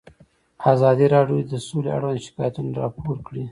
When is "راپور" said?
2.81-3.17